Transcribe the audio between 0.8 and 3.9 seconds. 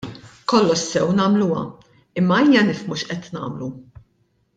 sew nagħmluha, imma ejja nifhmu x'qed nagħmlu.